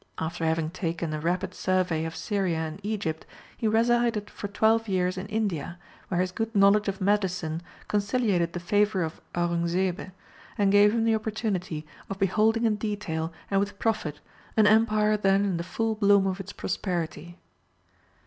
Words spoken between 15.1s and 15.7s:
then in the